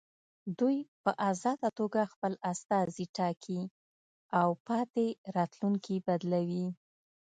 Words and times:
دوی 0.59 0.77
په 1.03 1.11
ازاده 1.29 1.69
توګه 1.79 2.01
خپل 2.13 2.33
استازي 2.51 3.05
ټاکي 3.17 3.61
او 4.41 4.49
پاتې 4.67 5.05
راتلونکي 5.37 5.95
بدلوي. 6.07 6.67